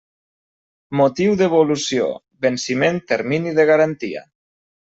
[1.01, 2.09] Motiu devolució:
[2.47, 4.29] venciment termini de garantia.